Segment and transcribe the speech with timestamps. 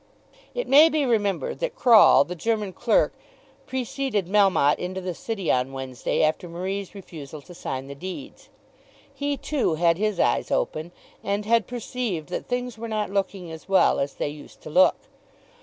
[0.55, 3.13] It may be remembered that Croll, the German clerk,
[3.67, 8.49] preceded Melmotte into the City on Wednesday after Marie's refusal to sign the deeds.
[9.13, 10.91] He, too, had his eyes open,
[11.23, 14.95] and had perceived that things were not looking as well as they used to look.